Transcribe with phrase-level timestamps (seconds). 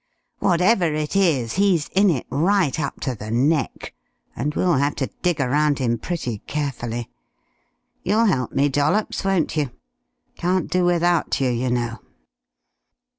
[0.39, 3.93] What ever it is he's in it right up to the neck,
[4.35, 7.07] and we'll have to dig around him pretty carefully.
[8.01, 9.69] You'll help me, Dollops, won't you?
[10.37, 11.99] Can't do without you, you know."